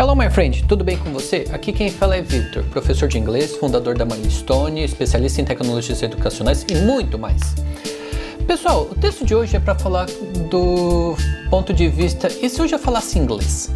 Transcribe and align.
Hello, 0.00 0.16
my 0.16 0.30
friend, 0.30 0.64
tudo 0.66 0.82
bem 0.82 0.96
com 0.96 1.12
você? 1.12 1.46
Aqui 1.52 1.74
quem 1.74 1.90
fala 1.90 2.16
é 2.16 2.22
Victor, 2.22 2.64
professor 2.70 3.06
de 3.06 3.18
inglês, 3.18 3.54
fundador 3.56 3.98
da 3.98 4.06
Milestone, 4.06 4.82
especialista 4.82 5.42
em 5.42 5.44
tecnologias 5.44 6.02
educacionais 6.02 6.64
e 6.70 6.74
muito 6.76 7.18
mais. 7.18 7.54
Pessoal, 8.46 8.88
o 8.90 8.94
texto 8.94 9.26
de 9.26 9.34
hoje 9.34 9.56
é 9.56 9.60
para 9.60 9.74
falar 9.74 10.06
do 10.50 11.14
ponto 11.50 11.74
de 11.74 11.86
vista. 11.86 12.28
E 12.28 12.48
se 12.48 12.58
eu 12.58 12.66
já 12.66 12.78
falasse 12.78 13.18
inglês? 13.18 13.70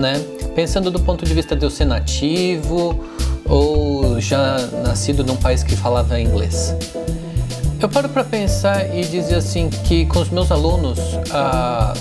Né? 0.00 0.14
Pensando 0.52 0.90
do 0.90 0.98
ponto 0.98 1.24
de 1.24 1.32
vista 1.32 1.54
de 1.54 1.64
eu 1.64 1.70
ser 1.70 1.84
nativo 1.84 2.98
ou 3.44 4.20
já 4.20 4.56
nascido 4.82 5.22
num 5.22 5.36
país 5.36 5.62
que 5.62 5.76
falava 5.76 6.20
inglês. 6.20 6.74
Eu 7.80 7.88
paro 7.88 8.08
para 8.08 8.24
pensar 8.24 8.92
e 8.92 9.04
dizer 9.04 9.36
assim 9.36 9.70
que 9.70 10.06
com 10.06 10.18
os 10.18 10.28
meus 10.28 10.50
alunos 10.50 10.98
a 11.30 11.94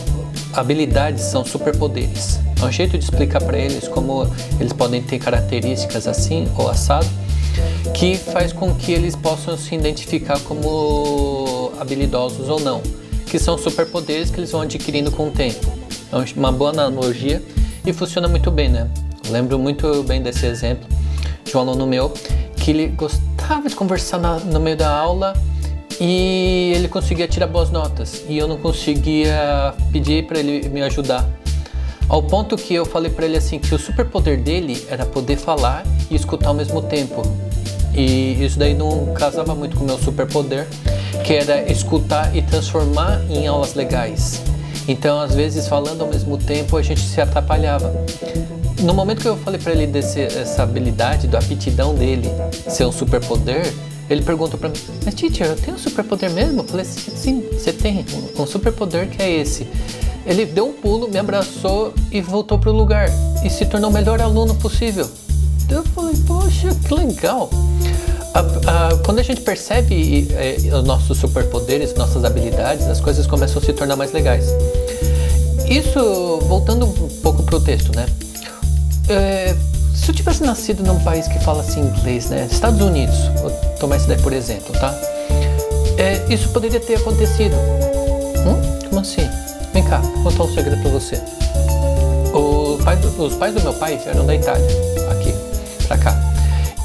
habilidades 0.53 1.23
são 1.23 1.45
superpoderes. 1.45 2.39
É 2.61 2.65
um 2.65 2.71
jeito 2.71 2.97
de 2.97 3.03
explicar 3.03 3.41
para 3.41 3.57
eles 3.57 3.87
como 3.87 4.27
eles 4.59 4.73
podem 4.73 5.01
ter 5.01 5.19
características 5.19 6.07
assim 6.07 6.47
ou 6.57 6.69
assado, 6.69 7.07
que 7.93 8.15
faz 8.15 8.53
com 8.53 8.73
que 8.75 8.91
eles 8.91 9.15
possam 9.15 9.57
se 9.57 9.75
identificar 9.75 10.39
como 10.41 11.71
habilidosos 11.79 12.49
ou 12.49 12.59
não, 12.59 12.81
que 13.25 13.39
são 13.39 13.57
superpoderes 13.57 14.29
que 14.29 14.39
eles 14.39 14.51
vão 14.51 14.61
adquirindo 14.61 15.11
com 15.11 15.27
o 15.27 15.31
tempo. 15.31 15.71
É 16.11 16.39
uma 16.39 16.51
boa 16.51 16.71
analogia 16.71 17.41
e 17.85 17.93
funciona 17.93 18.27
muito 18.27 18.51
bem, 18.51 18.69
né? 18.69 18.89
Eu 19.25 19.31
lembro 19.31 19.57
muito 19.57 20.03
bem 20.03 20.21
desse 20.21 20.45
exemplo 20.45 20.87
de 21.43 21.55
um 21.55 21.59
aluno 21.61 21.87
meu 21.87 22.13
que 22.55 22.71
ele 22.71 22.87
gostava 22.87 23.67
de 23.67 23.75
conversar 23.75 24.19
na, 24.19 24.37
no 24.39 24.59
meio 24.59 24.77
da 24.77 24.89
aula 24.89 25.33
e 26.01 26.73
ele 26.75 26.87
conseguia 26.87 27.27
tirar 27.27 27.47
boas 27.47 27.69
notas 27.69 28.23
e 28.27 28.37
eu 28.37 28.47
não 28.47 28.57
conseguia 28.57 29.73
pedir 29.91 30.25
para 30.25 30.39
ele 30.39 30.67
me 30.67 30.81
ajudar 30.81 31.29
ao 32.11 32.21
ponto 32.21 32.57
que 32.57 32.73
eu 32.73 32.85
falei 32.85 33.09
para 33.09 33.25
ele 33.25 33.37
assim 33.37 33.57
que 33.57 33.73
o 33.73 33.79
superpoder 33.79 34.37
dele 34.37 34.85
era 34.89 35.05
poder 35.05 35.37
falar 35.37 35.85
e 36.09 36.15
escutar 36.15 36.49
ao 36.49 36.53
mesmo 36.53 36.81
tempo. 36.81 37.21
E 37.93 38.43
isso 38.43 38.59
daí 38.59 38.73
não 38.73 39.13
casava 39.13 39.55
muito 39.55 39.77
com 39.77 39.85
o 39.85 39.87
meu 39.87 39.97
superpoder, 39.97 40.67
que 41.23 41.33
era 41.33 41.71
escutar 41.71 42.35
e 42.35 42.41
transformar 42.41 43.21
em 43.29 43.47
aulas 43.47 43.75
legais. 43.75 44.41
Então, 44.89 45.21
às 45.21 45.33
vezes, 45.33 45.69
falando 45.69 46.01
ao 46.01 46.07
mesmo 46.09 46.37
tempo, 46.37 46.75
a 46.75 46.81
gente 46.81 46.99
se 46.99 47.21
atrapalhava. 47.21 47.93
No 48.81 48.93
momento 48.93 49.21
que 49.21 49.27
eu 49.29 49.37
falei 49.37 49.61
para 49.61 49.71
ele 49.71 49.87
dessa 49.87 50.63
habilidade, 50.63 51.27
da 51.27 51.39
aptidão 51.39 51.95
dele 51.95 52.29
ser 52.67 52.85
um 52.85 52.91
superpoder, 52.91 53.73
ele 54.13 54.21
perguntou 54.21 54.59
para 54.59 54.69
mim: 54.69 54.75
Mas, 55.05 55.13
teacher, 55.13 55.47
eu 55.47 55.55
tenho 55.55 55.75
um 55.75 55.79
superpoder 55.79 56.31
mesmo? 56.31 56.61
Eu 56.61 56.65
falei: 56.65 56.85
Sim, 56.85 57.43
você 57.51 57.71
tem 57.71 58.05
um 58.37 58.45
superpoder 58.45 59.09
que 59.09 59.21
é 59.21 59.29
esse. 59.29 59.67
Ele 60.25 60.45
deu 60.45 60.67
um 60.67 60.73
pulo, 60.73 61.09
me 61.09 61.17
abraçou 61.17 61.93
e 62.11 62.21
voltou 62.21 62.59
para 62.59 62.69
o 62.69 62.73
lugar 62.73 63.09
e 63.43 63.49
se 63.49 63.65
tornou 63.65 63.89
o 63.89 63.93
melhor 63.93 64.21
aluno 64.21 64.53
possível. 64.55 65.09
Então 65.65 65.79
eu 65.79 65.85
falei, 65.85 66.15
poxa, 66.27 66.69
que 66.87 66.93
legal. 66.93 67.49
Quando 69.03 69.19
a 69.19 69.23
gente 69.23 69.41
percebe 69.41 70.27
é, 70.31 70.57
os 70.75 70.83
nossos 70.83 71.17
superpoderes, 71.17 71.95
nossas 71.95 72.23
habilidades, 72.23 72.87
as 72.87 73.01
coisas 73.01 73.25
começam 73.25 73.61
a 73.61 73.65
se 73.65 73.73
tornar 73.73 73.95
mais 73.95 74.11
legais. 74.11 74.45
Isso, 75.67 76.39
voltando 76.41 76.85
um 76.85 77.09
pouco 77.21 77.43
para 77.43 77.55
o 77.55 77.61
texto, 77.61 77.95
né? 77.95 78.05
É, 79.09 79.55
se 80.01 80.09
eu 80.09 80.15
tivesse 80.15 80.43
nascido 80.43 80.83
num 80.83 80.99
país 81.03 81.27
que 81.27 81.39
fala 81.39 81.61
assim 81.61 81.81
inglês, 81.81 82.29
né? 82.29 82.47
Estados 82.49 82.81
Unidos, 82.81 83.17
vou 83.41 83.51
tomar 83.79 83.97
esse 83.97 84.07
daí 84.07 84.19
por 84.21 84.33
exemplo, 84.33 84.73
tá? 84.73 84.93
É, 85.97 86.33
isso 86.33 86.49
poderia 86.49 86.79
ter 86.79 86.95
acontecido. 86.95 87.55
Hum? 87.55 88.87
Como 88.89 89.01
assim? 89.01 89.29
Vem 89.73 89.83
cá, 89.83 89.99
vou 89.99 90.31
contar 90.31 90.43
um 90.43 90.53
segredo 90.53 90.81
pra 90.81 90.91
você. 90.91 91.21
Pai 92.83 92.95
do, 92.95 93.23
os 93.23 93.35
pais 93.35 93.53
do 93.53 93.61
meu 93.61 93.73
pai 93.73 94.01
eram 94.07 94.25
da 94.25 94.33
Itália, 94.33 94.65
aqui, 95.11 95.33
pra 95.87 95.97
cá. 95.99 96.19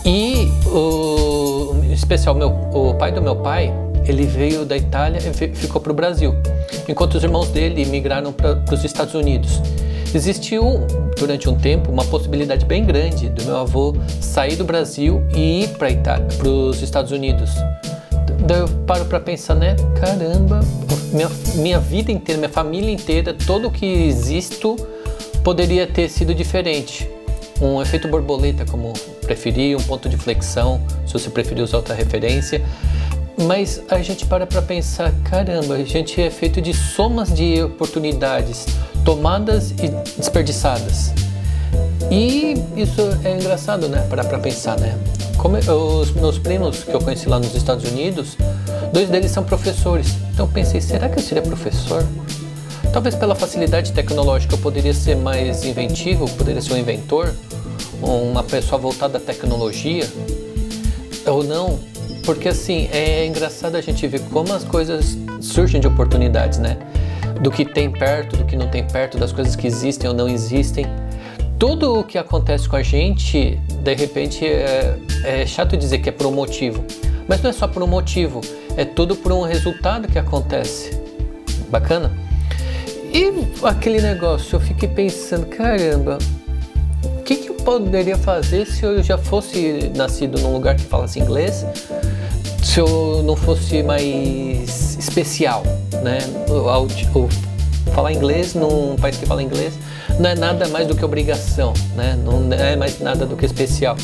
E 0.05 0.53
o, 0.67 1.75
em 1.83 1.93
especial 1.93 2.35
meu, 2.35 2.51
o 2.51 2.95
pai 2.95 3.11
do 3.13 3.23
meu 3.23 3.35
pai, 3.35 3.73
ele 4.05 4.27
veio 4.27 4.67
da 4.67 4.77
Itália 4.77 5.19
e 5.19 5.33
ficou 5.33 5.81
pro 5.81 5.95
Brasil, 5.95 6.35
enquanto 6.87 7.15
os 7.15 7.25
irmãos 7.25 7.49
dele 7.49 7.87
migraram 7.87 8.31
para 8.31 8.63
os 8.71 8.85
Estados 8.85 9.15
Unidos. 9.15 9.63
Existiu 10.17 10.87
durante 11.19 11.47
um 11.47 11.55
tempo 11.55 11.93
uma 11.93 12.03
possibilidade 12.03 12.65
bem 12.65 12.87
grande 12.87 13.29
do 13.29 13.45
meu 13.45 13.59
avô 13.59 13.95
sair 14.19 14.57
do 14.57 14.65
Brasil 14.65 15.23
e 15.37 15.65
ir 15.65 15.69
para 15.77 16.49
os 16.49 16.81
Estados 16.81 17.13
Unidos. 17.13 17.51
Daí 18.47 18.61
eu 18.61 18.69
paro 18.87 19.05
para 19.05 19.21
pensar, 19.21 19.55
né? 19.55 19.77
Caramba, 20.01 20.61
minha, 21.13 21.29
minha 21.57 21.79
vida 21.79 22.11
inteira, 22.11 22.39
minha 22.39 22.49
família 22.49 22.91
inteira, 22.91 23.35
todo 23.47 23.69
o 23.69 23.71
que 23.71 23.85
existo 23.85 24.77
poderia 25.45 25.87
ter 25.87 26.09
sido 26.09 26.35
diferente. 26.35 27.07
Um 27.61 27.83
efeito 27.83 28.09
borboleta, 28.09 28.65
como 28.65 28.95
preferir, 29.21 29.77
um 29.77 29.83
ponto 29.83 30.09
de 30.09 30.17
flexão, 30.17 30.81
se 31.07 31.13
você 31.13 31.29
preferir 31.29 31.63
usar 31.63 31.77
outra 31.77 31.95
referência. 31.95 32.65
Mas 33.47 33.83
a 33.91 34.01
gente 34.01 34.25
para 34.25 34.47
para 34.47 34.63
pensar, 34.63 35.13
caramba, 35.25 35.75
a 35.75 35.85
gente 35.85 36.19
é 36.23 36.31
feito 36.31 36.63
de 36.63 36.73
somas 36.73 37.35
de 37.35 37.63
oportunidades 37.63 38.65
tomadas 39.07 39.71
e 39.71 39.89
desperdiçadas. 40.19 41.13
E 42.11 42.55
isso 42.77 43.01
é 43.25 43.35
engraçado, 43.35 43.89
né? 43.89 44.05
Para 44.11 44.39
pensar, 44.39 44.79
né? 44.79 44.99
Como 45.39 45.57
os 45.57 46.11
meus 46.11 46.39
primos 46.39 46.83
que 46.83 46.93
eu 46.93 47.01
conheci 47.01 47.29
lá 47.29 47.39
nos 47.39 47.55
Estados 47.55 47.89
Unidos, 47.89 48.37
dois 48.93 49.09
deles 49.09 49.31
são 49.31 49.45
professores. 49.45 50.09
Então 50.35 50.49
pensei, 50.49 50.81
será 50.81 51.09
que 51.09 51.21
eu 51.21 51.23
seria 51.23 51.43
professor? 51.43 52.05
Talvez 52.93 53.15
pela 53.15 53.35
facilidade 53.35 53.93
tecnológica 53.93 54.55
eu 54.55 54.59
poderia 54.59 54.93
ser 54.93 55.15
mais 55.17 55.65
inventivo, 55.65 56.29
poderia 56.31 56.61
ser 56.61 56.75
um 56.75 56.79
inventor, 56.79 57.33
uma 58.03 58.43
pessoa 58.43 58.81
voltada 58.81 59.19
à 59.19 59.21
tecnologia, 59.21 60.07
ou 61.27 61.45
não, 61.45 61.79
porque 62.25 62.49
assim, 62.49 62.89
é 62.93 63.25
engraçado 63.27 63.77
a 63.77 63.81
gente 63.81 64.07
ver 64.09 64.21
como 64.33 64.53
as 64.53 64.65
coisas 64.65 65.17
surgem 65.41 65.81
de 65.81 65.87
oportunidades, 65.87 66.59
né? 66.59 66.79
Do 67.41 67.51
que 67.51 67.65
tem 67.65 67.91
perto, 67.91 68.37
do 68.37 68.45
que 68.45 68.57
não 68.57 68.69
tem 68.69 68.85
perto, 68.85 69.19
das 69.19 69.33
coisas 69.33 69.55
que 69.55 69.67
existem 69.67 70.09
ou 70.09 70.17
não 70.17 70.29
existem 70.29 70.87
tudo 71.59 72.01
o 72.01 72.05
que 72.05 72.19
acontece 72.19 72.69
com 72.69 72.77
a 72.77 72.83
gente, 72.83 73.59
de 73.83 73.95
repente, 73.95 74.45
é, 74.45 74.99
é, 75.25 75.47
chato 75.47 75.77
dizer 75.77 75.99
que 75.99 76.09
é 76.09 76.13
por 76.13 76.27
um 76.27 76.33
motivo, 76.33 76.85
mas 77.27 77.41
não 77.43 77.51
é 77.51 77.53
só 77.53 77.67
por 77.67 77.83
um 77.83 77.87
motivo, 77.87 78.41
é 78.77 78.85
tudo 78.85 79.17
por 79.17 79.33
um 79.33 79.43
resultado 79.43 80.07
que 80.07 80.19
acontece. 80.19 81.01
Bacana? 81.71 82.13
E 83.13 83.33
aquele 83.63 84.01
negócio, 84.01 84.57
eu 84.57 84.61
fiquei 84.61 84.89
pensando, 84.89 85.47
caramba, 85.47 86.19
o 87.05 87.23
que, 87.23 87.37
que 87.37 87.49
eu 87.49 87.55
poderia 87.55 88.19
fazer 88.19 88.67
se 88.67 88.85
eu 88.85 89.03
já 89.03 89.17
fosse 89.17 89.91
nascido 89.97 90.39
num 90.41 90.53
lugar 90.53 90.77
que 90.77 90.85
falasse 90.85 91.19
inglês? 91.19 91.65
Se 92.63 92.81
eu 92.81 93.23
não 93.25 93.35
fosse 93.35 93.83
mais 93.83 94.99
especial, 94.99 95.63
né? 96.07 96.19
Falar 97.93 98.13
inglês 98.13 98.55
num 98.55 98.95
país 98.97 99.17
que 99.17 99.27
fala 99.27 99.43
inglês 99.43 99.75
não 100.21 100.31
é 100.31 100.35
nada 100.35 100.69
mais 100.69 100.87
do 100.87 100.95
que 100.95 101.05
obrigação, 101.05 101.75
né? 101.97 102.17
Não 102.25 102.53
é 102.53 102.77
mais 102.77 103.01
nada 103.01 103.27
do 103.27 103.37
que 103.37 103.45
especial. 103.45 103.97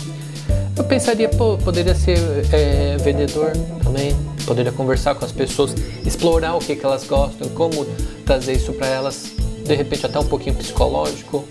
Eu 0.76 0.84
pensaria, 0.84 1.28
pô, 1.28 1.56
poderia 1.58 1.94
ser 1.94 2.18
é, 2.52 2.96
vendedor 2.98 3.52
também, 3.84 4.16
poderia 4.46 4.72
conversar 4.72 5.14
com 5.14 5.24
as 5.24 5.30
pessoas, 5.30 5.74
explorar 6.04 6.54
o 6.56 6.58
que, 6.58 6.74
que 6.74 6.84
elas 6.84 7.04
gostam, 7.04 7.48
como 7.50 7.84
trazer 8.24 8.54
isso 8.54 8.72
para 8.72 8.86
elas, 8.88 9.32
de 9.64 9.74
repente 9.74 10.06
até 10.06 10.18
um 10.18 10.24
pouquinho 10.24 10.56
psicológico, 10.56 11.44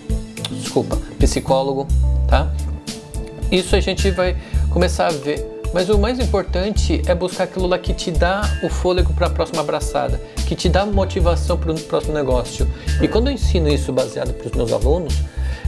desculpa, 0.51 0.97
psicólogo, 1.19 1.87
tá? 2.27 2.51
Isso 3.51 3.75
a 3.75 3.79
gente 3.79 4.09
vai 4.11 4.35
começar 4.69 5.07
a 5.07 5.11
ver. 5.11 5.60
Mas 5.73 5.89
o 5.89 5.97
mais 5.97 6.19
importante 6.19 7.01
é 7.05 7.15
buscar 7.15 7.45
aquilo 7.45 7.67
lá 7.67 7.79
que 7.79 7.93
te 7.93 8.11
dá 8.11 8.41
o 8.61 8.69
fôlego 8.69 9.13
para 9.13 9.27
a 9.27 9.29
próxima 9.29 9.61
abraçada, 9.61 10.21
que 10.45 10.55
te 10.55 10.67
dá 10.67 10.85
motivação 10.85 11.57
para 11.57 11.71
o 11.71 11.79
próximo 11.79 12.13
negócio. 12.13 12.67
E 13.01 13.07
quando 13.07 13.27
eu 13.27 13.33
ensino 13.33 13.69
isso 13.69 13.93
baseado 13.93 14.33
para 14.33 14.47
os 14.47 14.53
meus 14.53 14.71
alunos, 14.73 15.13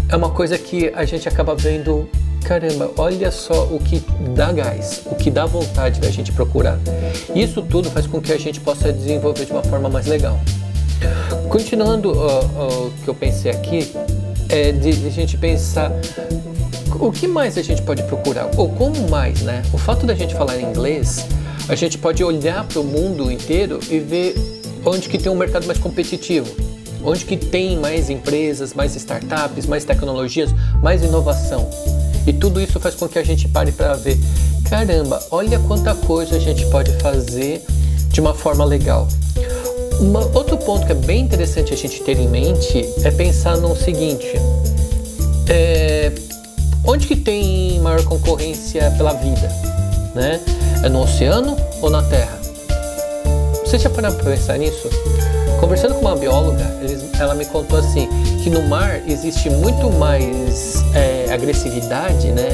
é 0.10 0.16
uma 0.16 0.30
coisa 0.30 0.58
que 0.58 0.92
a 0.94 1.06
gente 1.06 1.28
acaba 1.28 1.56
vendo 1.56 2.10
caramba, 2.44 2.92
olha 2.98 3.32
só 3.32 3.64
o 3.68 3.80
que 3.80 4.04
dá 4.36 4.52
gás, 4.52 5.04
o 5.06 5.16
que 5.16 5.32
dá 5.32 5.46
vontade 5.46 6.02
da 6.02 6.12
gente 6.12 6.32
procurar. 6.32 6.78
Isso 7.34 7.62
tudo 7.62 7.90
faz 7.90 8.06
com 8.06 8.22
que 8.22 8.34
a 8.34 8.38
gente 8.38 8.60
possa 8.60 8.92
desenvolver 8.92 9.46
de 9.46 9.54
uma 9.54 9.64
forma 9.64 9.90
mais 9.90 10.06
legal. 10.06 10.38
Continuando 11.50 12.12
o 12.12 12.92
que 13.04 13.08
eu 13.08 13.16
pensei 13.16 13.52
aqui, 13.52 13.92
é 14.50 14.72
de, 14.72 14.92
de 14.92 15.08
a 15.08 15.10
gente 15.10 15.38
pensar 15.38 15.92
o 17.00 17.12
que 17.12 17.28
mais 17.28 17.58
a 17.58 17.62
gente 17.62 17.82
pode 17.82 18.04
procurar? 18.04 18.50
Ou 18.58 18.70
como 18.70 19.10
mais, 19.10 19.42
né? 19.42 19.62
O 19.74 19.78
fato 19.78 20.06
da 20.06 20.14
gente 20.14 20.34
falar 20.36 20.60
inglês, 20.60 21.26
a 21.68 21.76
gente 21.76 21.98
pode 21.98 22.24
olhar 22.24 22.66
para 22.66 22.80
o 22.80 22.84
mundo 22.84 23.32
inteiro 23.32 23.80
e 23.90 24.00
ver 24.00 24.36
onde 24.86 25.08
que 25.08 25.18
tem 25.18 25.32
um 25.32 25.36
mercado 25.36 25.66
mais 25.66 25.80
competitivo, 25.80 26.48
onde 27.04 27.26
que 27.26 27.38
tem 27.38 27.78
mais 27.78 28.10
empresas, 28.10 28.74
mais 28.74 28.96
startups, 28.96 29.66
mais 29.66 29.86
tecnologias, 29.86 30.54
mais 30.82 31.04
inovação. 31.04 31.70
E 32.26 32.34
tudo 32.34 32.62
isso 32.62 32.80
faz 32.80 32.96
com 32.96 33.08
que 33.08 33.20
a 33.20 33.24
gente 33.24 33.48
pare 33.48 33.72
para 33.72 33.96
ver, 33.96 34.18
caramba, 34.70 35.22
olha 35.32 35.60
quanta 35.60 35.94
coisa 35.94 36.36
a 36.36 36.40
gente 36.40 36.66
pode 36.68 36.92
fazer 37.00 37.64
de 38.10 38.22
uma 38.22 38.34
forma 38.34 38.64
legal. 38.64 39.08
Uma, 40.00 40.26
outro 40.36 40.58
ponto 40.58 40.86
que 40.86 40.92
é 40.92 40.96
bem 40.96 41.22
interessante 41.22 41.74
a 41.74 41.78
gente 41.78 42.02
ter 42.02 42.18
em 42.18 42.28
mente 42.28 42.86
é 43.04 43.12
pensar 43.12 43.58
no 43.58 43.76
seguinte: 43.76 44.34
É, 45.48 46.12
onde 46.86 47.08
que 47.08 47.16
tem 47.16 47.80
maior 47.80 48.04
concorrência 48.04 48.92
pela 48.92 49.14
vida? 49.14 49.50
Né? 50.14 50.40
É 50.84 50.90
no 50.90 51.02
oceano 51.02 51.58
ou 51.82 51.90
na 51.90 52.04
terra? 52.04 52.40
Você 53.66 53.80
já 53.80 53.90
parou 53.90 54.12
para 54.12 54.32
pensar 54.32 54.58
nisso? 54.58 54.90
Conversando 55.60 55.96
com 55.96 56.02
uma 56.02 56.16
bióloga, 56.16 56.64
ela 57.20 57.34
me 57.34 57.46
contou 57.46 57.80
assim 57.80 58.08
que 58.44 58.50
no 58.50 58.62
mar 58.68 59.02
existe 59.08 59.50
muito 59.50 59.90
mais 59.92 60.84
é, 60.94 61.32
agressividade, 61.34 62.32
né? 62.32 62.50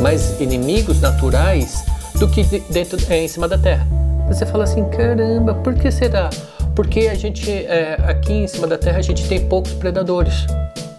mais 0.00 0.40
inimigos 0.40 1.00
naturais 1.00 1.84
do 2.18 2.28
que 2.28 2.42
dentro 2.70 2.98
é, 3.10 3.18
em 3.18 3.28
cima 3.28 3.46
da 3.46 3.58
terra. 3.58 3.86
Você 4.28 4.46
fala 4.46 4.64
assim, 4.64 4.84
caramba, 4.88 5.54
por 5.54 5.74
que 5.74 5.90
será? 5.90 6.30
Porque 6.74 7.00
a 7.00 7.14
gente 7.14 7.50
é, 7.50 7.98
aqui 8.08 8.32
em 8.32 8.48
cima 8.48 8.66
da 8.66 8.78
terra 8.78 8.98
a 8.98 9.02
gente 9.02 9.28
tem 9.28 9.46
poucos 9.46 9.72
predadores. 9.74 10.46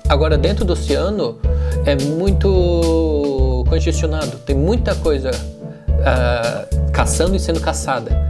Agora 0.08 0.38
dentro 0.38 0.64
do 0.64 0.74
oceano 0.74 1.40
é 1.86 1.96
muito 2.04 3.64
congestionado, 3.70 4.38
tem 4.40 4.56
muita 4.56 4.96
coisa 4.96 5.30
uh, 5.32 6.92
caçando 6.92 7.36
e 7.36 7.40
sendo 7.40 7.60
caçada. 7.60 8.26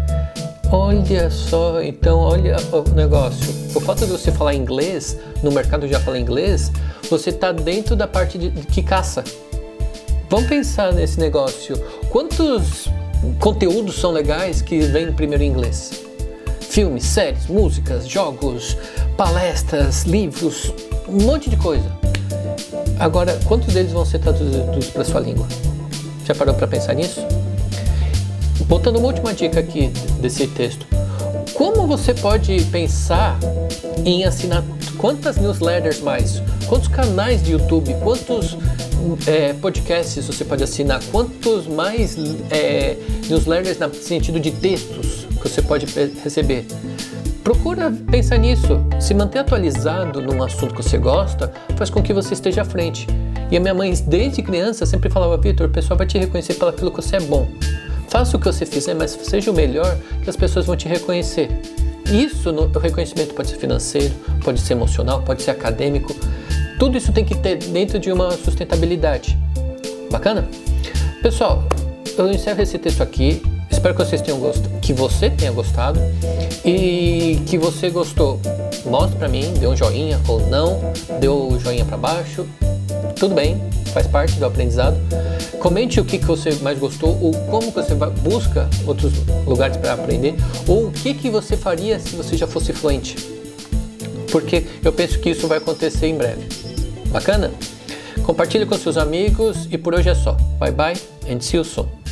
Olha 0.71 1.29
só, 1.29 1.81
então 1.81 2.19
olha 2.19 2.57
o 2.71 2.95
negócio. 2.95 3.53
Por 3.71 3.81
falta 3.81 4.05
de 4.05 4.11
você 4.11 4.31
falar 4.31 4.53
inglês, 4.53 5.17
no 5.41 5.51
mercado 5.51 5.87
já 5.87 5.99
fala 5.99 6.19
inglês, 6.19 6.71
você 7.09 7.29
está 7.29 7.51
dentro 7.51 7.95
da 7.95 8.07
parte 8.07 8.37
de, 8.37 8.49
que 8.49 8.83
caça. 8.83 9.23
Vamos 10.29 10.47
pensar 10.47 10.91
nesse 10.91 11.19
negócio. 11.19 11.77
Quantos 12.09 12.89
conteúdos 13.39 13.95
são 13.99 14.11
legais 14.11 14.61
que 14.61 14.79
vêm 14.79 15.13
primeiro 15.13 15.43
em 15.43 15.47
inglês? 15.47 16.03
Filmes, 16.59 17.05
séries, 17.05 17.47
músicas, 17.47 18.07
jogos, 18.07 18.75
palestras, 19.15 20.03
livros, 20.03 20.73
um 21.07 21.23
monte 21.23 21.49
de 21.49 21.55
coisa. 21.55 22.04
Agora, 22.99 23.37
quantos 23.45 23.73
deles 23.73 23.91
vão 23.91 24.05
ser 24.05 24.19
traduzidos 24.19 24.87
para 24.87 25.03
sua 25.03 25.19
língua? 25.19 25.47
Já 26.25 26.33
parou 26.33 26.55
para 26.55 26.67
pensar 26.67 26.93
nisso? 26.93 27.21
Botando 28.67 28.97
uma 28.97 29.07
última 29.07 29.33
dica 29.33 29.59
aqui 29.59 29.87
desse 30.19 30.47
texto. 30.47 30.87
Como 31.53 31.85
você 31.85 32.13
pode 32.13 32.63
pensar 32.65 33.37
em 34.03 34.23
assinar 34.23 34.63
quantas 34.97 35.37
newsletters 35.37 35.99
mais? 35.99 36.41
Quantos 36.67 36.87
canais 36.87 37.43
de 37.43 37.51
YouTube? 37.51 37.95
Quantos 38.01 38.57
é, 39.27 39.53
podcasts 39.53 40.25
você 40.25 40.43
pode 40.43 40.63
assinar? 40.63 41.01
Quantos 41.11 41.67
mais 41.67 42.17
é, 42.49 42.97
newsletters 43.29 43.77
no 43.77 43.93
sentido 43.93 44.39
de 44.39 44.51
textos 44.51 45.27
que 45.41 45.49
você 45.49 45.61
pode 45.61 45.85
receber? 46.23 46.65
Procura 47.45 47.91
pensar 48.09 48.39
nisso. 48.39 48.83
Se 48.99 49.13
manter 49.13 49.37
atualizado 49.37 50.19
num 50.19 50.41
assunto 50.41 50.73
que 50.73 50.81
você 50.81 50.97
gosta 50.97 51.53
faz 51.77 51.91
com 51.91 52.01
que 52.01 52.11
você 52.11 52.33
esteja 52.33 52.63
à 52.63 52.65
frente. 52.65 53.05
E 53.51 53.55
a 53.55 53.59
minha 53.59 53.73
mãe, 53.73 53.93
desde 54.07 54.41
criança, 54.41 54.83
sempre 54.83 55.11
falava: 55.11 55.37
Vitor, 55.37 55.67
o 55.67 55.69
pessoal 55.69 55.95
vai 55.95 56.07
te 56.07 56.17
reconhecer 56.17 56.55
pelo 56.55 56.73
que 56.73 57.03
você 57.03 57.17
é 57.17 57.21
bom. 57.21 57.47
Faça 58.09 58.35
o 58.35 58.39
que 58.39 58.47
você 58.47 58.65
fizer, 58.65 58.95
mas 58.95 59.11
seja 59.11 59.51
o 59.51 59.53
melhor 59.53 59.95
que 60.23 60.29
as 60.29 60.35
pessoas 60.35 60.65
vão 60.65 60.75
te 60.75 60.87
reconhecer. 60.87 61.51
Isso, 62.11 62.51
no, 62.51 62.63
o 62.63 62.79
reconhecimento 62.79 63.35
pode 63.35 63.49
ser 63.49 63.57
financeiro, 63.57 64.15
pode 64.43 64.59
ser 64.59 64.73
emocional, 64.73 65.21
pode 65.21 65.43
ser 65.43 65.51
acadêmico. 65.51 66.15
Tudo 66.79 66.97
isso 66.97 67.13
tem 67.13 67.23
que 67.23 67.35
ter 67.35 67.57
dentro 67.57 67.99
de 67.99 68.11
uma 68.11 68.31
sustentabilidade. 68.31 69.37
Bacana? 70.09 70.49
Pessoal, 71.21 71.63
eu 72.17 72.27
encerro 72.31 72.59
esse 72.63 72.79
texto 72.79 73.03
aqui. 73.03 73.39
Espero 73.85 73.97
que 73.97 74.03
vocês 74.03 74.21
tenham 74.23 74.39
gostado, 74.39 74.69
que 74.81 74.93
você 74.93 75.29
tenha 75.29 75.51
gostado 75.51 75.99
e 76.65 77.39
que 77.45 77.55
você 77.55 77.91
gostou. 77.91 78.41
Mostre 78.83 79.15
para 79.19 79.27
mim, 79.27 79.53
dê 79.59 79.67
um 79.67 79.75
joinha 79.75 80.19
ou 80.27 80.39
não, 80.47 80.79
o 81.23 81.53
um 81.53 81.59
joinha 81.59 81.85
para 81.85 81.95
baixo. 81.95 82.47
Tudo 83.15 83.35
bem, 83.35 83.61
faz 83.93 84.07
parte 84.07 84.39
do 84.39 84.45
aprendizado. 84.47 84.97
Comente 85.59 85.99
o 85.99 86.03
que, 86.03 86.17
que 86.17 86.25
você 86.25 86.55
mais 86.63 86.79
gostou 86.79 87.15
ou 87.21 87.31
como 87.51 87.69
você 87.69 87.93
busca 87.93 88.67
outros 88.87 89.13
lugares 89.45 89.77
para 89.77 89.93
aprender 89.93 90.33
ou 90.67 90.87
o 90.87 90.91
que, 90.91 91.13
que 91.13 91.29
você 91.29 91.55
faria 91.55 91.99
se 91.99 92.15
você 92.15 92.35
já 92.35 92.47
fosse 92.47 92.73
fluente. 92.73 93.15
Porque 94.31 94.65
eu 94.83 94.91
penso 94.91 95.19
que 95.19 95.29
isso 95.29 95.47
vai 95.47 95.59
acontecer 95.59 96.07
em 96.07 96.17
breve. 96.17 96.47
Bacana? 97.09 97.51
Compartilhe 98.23 98.65
com 98.65 98.75
seus 98.79 98.97
amigos 98.97 99.67
e 99.69 99.77
por 99.77 99.93
hoje 99.93 100.09
é 100.09 100.15
só. 100.15 100.35
Bye 100.59 100.71
bye 100.71 100.97
and 101.29 101.39
see 101.39 101.57
you 101.57 101.63
soon. 101.63 102.04